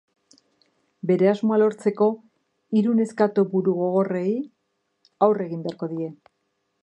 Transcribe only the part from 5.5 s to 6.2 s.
egin beharko die.